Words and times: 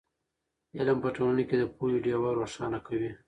علم 0.79 0.97
په 1.03 1.09
ټولنه 1.15 1.43
کې 1.49 1.55
د 1.59 1.63
پوهې 1.75 1.97
ډېوه 2.05 2.29
روښانه 2.39 2.79
کوي. 2.87 3.11